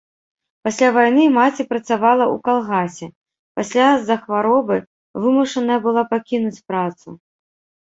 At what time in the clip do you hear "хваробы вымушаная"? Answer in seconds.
4.23-5.79